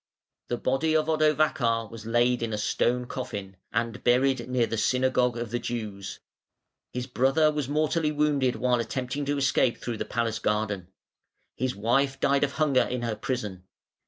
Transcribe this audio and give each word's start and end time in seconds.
The 0.47 0.57
body 0.57 0.95
of 0.95 1.05
Odovacar 1.07 1.87
was 1.91 2.07
laid 2.07 2.41
in 2.41 2.53
a 2.53 2.57
stone 2.57 3.05
coffin, 3.05 3.55
and 3.71 4.03
buried 4.03 4.49
near 4.49 4.65
the 4.65 4.75
synagogue 4.75 5.37
of 5.37 5.51
the 5.51 5.59
Jews. 5.59 6.19
His 6.91 7.05
brother 7.05 7.51
was 7.51 7.69
mortally 7.69 8.11
wounded 8.11 8.55
while 8.55 8.79
attempting 8.79 9.25
to 9.25 9.37
escape 9.37 9.77
through 9.77 9.97
the 9.97 10.05
palace 10.05 10.39
garden. 10.39 10.87
His 11.55 11.75
wife 11.75 12.19
died 12.19 12.43
of 12.43 12.53
hunger 12.53 12.81
in 12.81 13.03
her 13.03 13.15
prison. 13.15 13.65